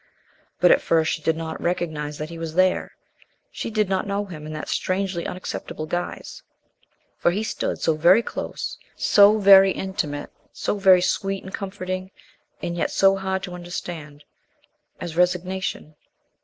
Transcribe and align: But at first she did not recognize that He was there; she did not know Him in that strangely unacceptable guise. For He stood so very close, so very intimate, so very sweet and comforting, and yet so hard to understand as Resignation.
But 0.59 0.71
at 0.71 0.81
first 0.81 1.11
she 1.13 1.21
did 1.21 1.37
not 1.37 1.61
recognize 1.61 2.17
that 2.17 2.29
He 2.31 2.39
was 2.39 2.55
there; 2.55 2.93
she 3.51 3.69
did 3.69 3.87
not 3.87 4.07
know 4.07 4.25
Him 4.25 4.47
in 4.47 4.53
that 4.53 4.67
strangely 4.67 5.27
unacceptable 5.27 5.85
guise. 5.85 6.41
For 7.19 7.29
He 7.29 7.43
stood 7.43 7.77
so 7.79 7.93
very 7.95 8.23
close, 8.23 8.79
so 8.95 9.37
very 9.37 9.69
intimate, 9.71 10.31
so 10.51 10.79
very 10.79 11.01
sweet 11.01 11.43
and 11.43 11.53
comforting, 11.53 12.09
and 12.63 12.75
yet 12.75 12.89
so 12.89 13.15
hard 13.17 13.43
to 13.43 13.53
understand 13.53 14.23
as 14.99 15.15
Resignation. 15.15 15.93